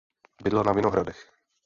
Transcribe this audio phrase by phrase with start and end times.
[0.47, 1.21] Bydlel na Vinohradech.